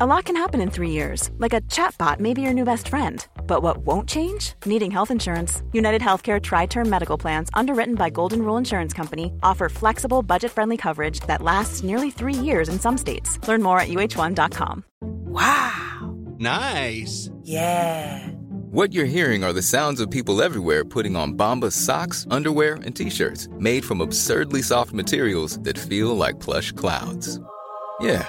[0.00, 2.86] A lot can happen in three years, like a chatbot may be your new best
[2.86, 3.26] friend.
[3.48, 4.52] But what won't change?
[4.64, 5.60] Needing health insurance.
[5.72, 10.52] United Healthcare Tri Term Medical Plans, underwritten by Golden Rule Insurance Company, offer flexible, budget
[10.52, 13.40] friendly coverage that lasts nearly three years in some states.
[13.48, 14.84] Learn more at uh1.com.
[15.00, 16.16] Wow.
[16.38, 17.28] Nice.
[17.42, 18.24] Yeah.
[18.70, 22.94] What you're hearing are the sounds of people everywhere putting on Bombas socks, underwear, and
[22.94, 27.40] t-shirts made from absurdly soft materials that feel like plush clouds.
[28.00, 28.28] Yeah,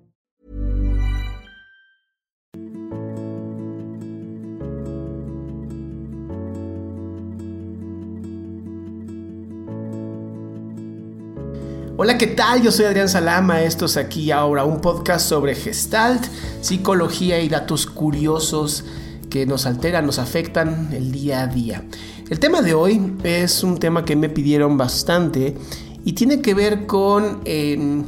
[12.03, 12.63] Hola, ¿qué tal?
[12.63, 16.25] Yo soy Adrián Salama, esto es aquí ahora, un podcast sobre gestalt,
[16.59, 18.83] psicología y datos curiosos
[19.29, 21.83] que nos alteran, nos afectan el día a día.
[22.27, 25.55] El tema de hoy es un tema que me pidieron bastante
[26.03, 28.03] y tiene que ver con eh,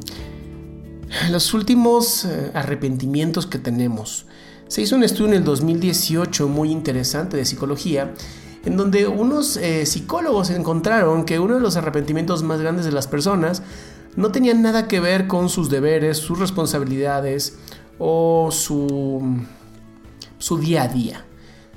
[1.30, 4.26] los últimos eh, arrepentimientos que tenemos.
[4.70, 8.12] Se hizo un estudio en el 2018 muy interesante de psicología
[8.66, 13.08] en donde unos eh, psicólogos encontraron que uno de los arrepentimientos más grandes de las
[13.08, 13.62] personas
[14.16, 17.58] no tenían nada que ver con sus deberes, sus responsabilidades
[18.00, 19.42] o su,
[20.38, 21.26] su día a día,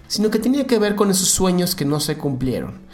[0.06, 2.86] sino que tenía que ver con esos sueños que no se cumplieron.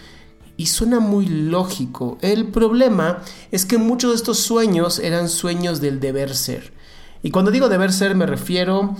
[0.56, 2.18] Y suena muy lógico.
[2.20, 6.72] El problema es que muchos de estos sueños eran sueños del deber ser.
[7.22, 8.94] Y cuando digo deber ser me refiero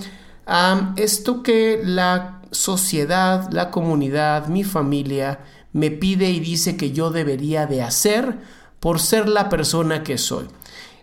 [0.45, 5.41] a esto que la sociedad, la comunidad, mi familia
[5.73, 8.37] me pide y dice que yo debería de hacer
[8.79, 10.47] por ser la persona que soy.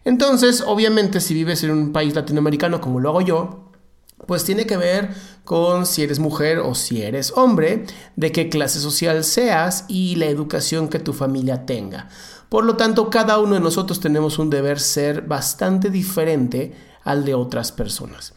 [0.04, 3.70] Entonces, obviamente, si vives en un país latinoamericano como lo hago yo,
[4.26, 5.10] pues tiene que ver
[5.44, 7.84] con si eres mujer o si eres hombre,
[8.16, 12.08] de qué clase social seas y la educación que tu familia tenga.
[12.48, 16.74] Por lo tanto, cada uno de nosotros tenemos un deber ser bastante diferente
[17.04, 18.34] al de otras personas.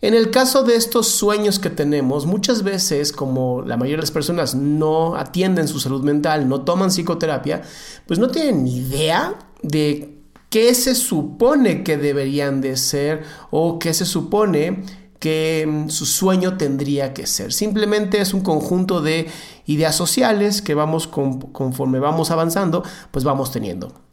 [0.00, 4.12] En el caso de estos sueños que tenemos, muchas veces, como la mayoría de las
[4.12, 7.62] personas no atienden su salud mental, no toman psicoterapia,
[8.06, 10.18] pues no tienen ni idea de
[10.50, 14.84] qué se supone que deberían de ser o qué se supone
[15.18, 17.52] que mm, su sueño tendría que ser.
[17.52, 19.26] Simplemente es un conjunto de
[19.66, 24.07] ideas sociales que vamos conforme vamos avanzando, pues vamos teniendo.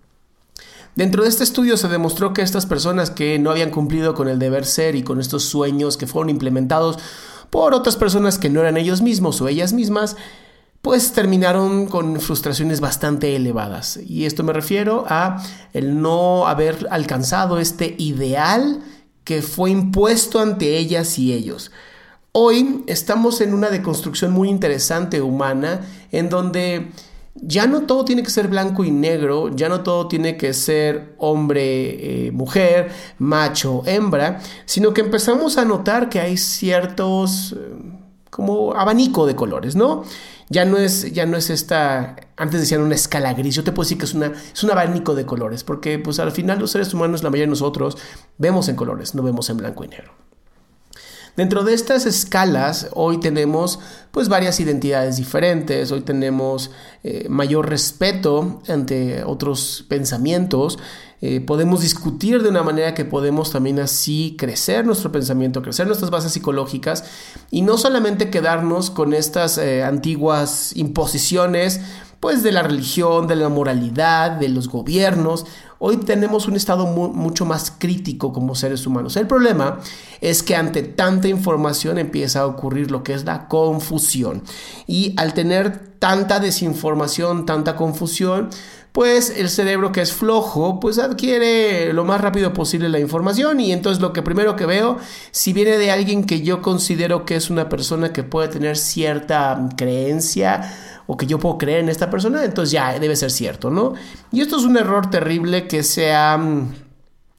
[0.95, 4.39] Dentro de este estudio se demostró que estas personas que no habían cumplido con el
[4.39, 6.97] deber ser y con estos sueños que fueron implementados
[7.50, 10.16] por otras personas que no eran ellos mismos o ellas mismas,
[10.81, 14.00] pues terminaron con frustraciones bastante elevadas.
[14.07, 18.81] Y esto me refiero a el no haber alcanzado este ideal
[19.25, 21.72] que fue impuesto ante ellas y ellos.
[22.31, 25.81] Hoy estamos en una deconstrucción muy interesante humana
[26.12, 26.91] en donde
[27.35, 31.16] ya no todo tiene que ser blanco y negro, ya no todo tiene que ser
[31.18, 37.75] hombre, eh, mujer, macho, hembra, sino que empezamos a notar que hay ciertos eh,
[38.29, 40.03] como abanico de colores, ¿no?
[40.50, 43.85] Ya no es, ya no es esta, antes decían una escala gris, yo te puedo
[43.85, 46.94] decir que es, una, es un abanico de colores, porque pues al final los seres
[46.94, 47.97] humanos, la mayoría de nosotros,
[48.38, 50.13] vemos en colores, no vemos en blanco y negro.
[51.35, 53.79] Dentro de estas escalas, hoy tenemos
[54.12, 56.72] pues varias identidades diferentes, hoy tenemos
[57.03, 60.79] eh, mayor respeto ante otros pensamientos,
[61.19, 66.09] eh, podemos discutir de una manera que podemos también así crecer nuestro pensamiento, crecer nuestras
[66.09, 67.03] bases psicológicas
[67.51, 71.81] y no solamente quedarnos con estas eh, antiguas imposiciones
[72.25, 75.46] pues de la religión, de la moralidad, de los gobiernos.
[75.78, 79.16] Hoy tenemos un estado mucho más crítico como seres humanos.
[79.16, 79.80] El problema
[80.22, 84.42] es que ante tanta información empieza a ocurrir lo que es la confusión.
[84.88, 88.50] Y al tener tanta desinformación, tanta confusión,
[88.95, 93.74] pues el cerebro que es flojo, pues adquiere lo más rápido posible la información y
[93.74, 95.00] entonces lo que primero que veo,
[95.31, 99.68] si viene de alguien que yo considero que es una persona que puede tener cierta
[99.75, 100.74] creencia,
[101.07, 103.95] o que yo puedo creer en esta persona, entonces ya debe ser cierto, ¿no?
[104.31, 106.74] Y esto es un error terrible que se ha mm,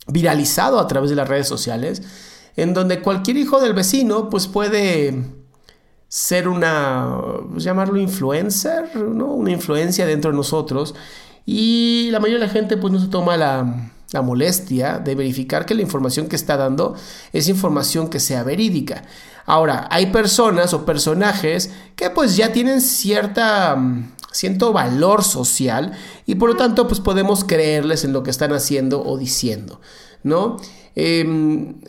[0.08, 2.03] viralizado a través de las redes sociales,
[2.56, 5.25] en donde cualquier hijo del vecino pues puede
[6.06, 7.19] ser una,
[7.50, 9.32] pues, llamarlo influencer, ¿no?
[9.32, 10.94] Una influencia dentro de nosotros
[11.46, 15.64] y la mayoría de la gente pues no se toma la, la molestia de verificar
[15.64, 16.94] que la información que está dando
[17.32, 19.04] es información que sea verídica.
[19.46, 25.93] Ahora, hay personas o personajes que pues ya tienen cierta mm, cierto valor social
[26.26, 29.81] y por lo tanto pues podemos creerles en lo que están haciendo o diciendo,
[30.22, 30.58] ¿no?
[30.94, 31.81] Em,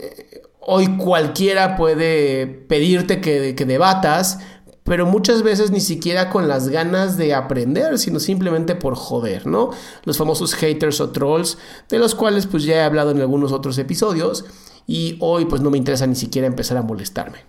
[0.60, 4.40] hoy cualquiera puede pedirte que, que debatas,
[4.88, 9.72] pero muchas veces ni siquiera con las ganas de aprender, sino simplemente por joder, ¿no?
[10.06, 11.58] Los famosos haters o trolls,
[11.90, 14.46] de los cuales pues ya he hablado en algunos otros episodios
[14.88, 17.40] y hoy pues no me interesa ni siquiera empezar a molestarme.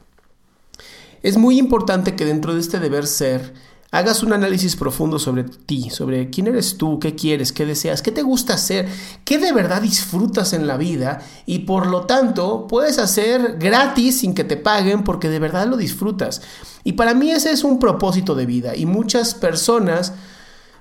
[1.22, 3.54] Es muy importante que dentro de este deber ser
[3.90, 8.12] hagas un análisis profundo sobre ti, sobre quién eres tú, qué quieres, qué deseas, qué
[8.12, 8.88] te gusta hacer,
[9.24, 14.34] qué de verdad disfrutas en la vida y por lo tanto puedes hacer gratis sin
[14.34, 16.42] que te paguen porque de verdad lo disfrutas.
[16.84, 20.12] Y para mí ese es un propósito de vida y muchas personas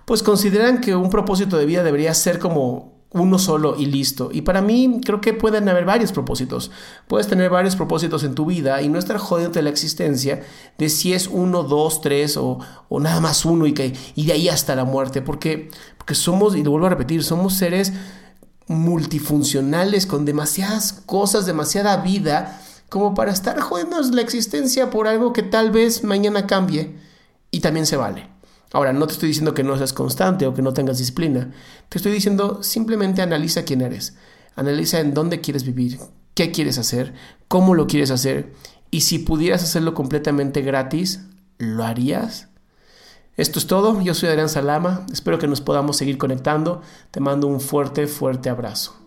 [0.03, 4.29] pues consideran que un propósito de vida debería ser como uno solo y listo.
[4.31, 6.71] Y para mí creo que pueden haber varios propósitos.
[7.07, 10.43] Puedes tener varios propósitos en tu vida y no estar jodiendo la existencia
[10.77, 12.59] de si es uno, dos, tres o,
[12.89, 15.21] nada más uno y, que, y de ahí hasta la muerte.
[15.21, 17.93] Porque, porque somos, y lo vuelvo a repetir, somos seres
[18.67, 25.43] multifuncionales con demasiadas cosas, demasiada vida como para estar jodiendo la existencia por algo que
[25.43, 26.95] tal vez mañana cambie
[27.51, 28.36] y también se vale.
[28.73, 31.51] Ahora, no te estoy diciendo que no seas constante o que no tengas disciplina.
[31.89, 34.15] Te estoy diciendo simplemente analiza quién eres.
[34.55, 35.99] Analiza en dónde quieres vivir,
[36.33, 37.13] qué quieres hacer,
[37.47, 38.53] cómo lo quieres hacer
[38.91, 41.21] y si pudieras hacerlo completamente gratis,
[41.57, 42.47] ¿lo harías?
[43.35, 44.01] Esto es todo.
[44.01, 45.05] Yo soy Adrián Salama.
[45.11, 46.81] Espero que nos podamos seguir conectando.
[47.11, 49.06] Te mando un fuerte, fuerte abrazo.